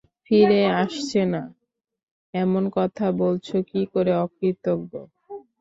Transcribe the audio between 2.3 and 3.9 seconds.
এমন কথা বলছ কী